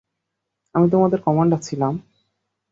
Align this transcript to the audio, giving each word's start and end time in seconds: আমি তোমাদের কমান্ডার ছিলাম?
আমি 0.75 0.87
তোমাদের 0.89 1.19
কমান্ডার 1.21 1.59
ছিলাম? 1.59 1.93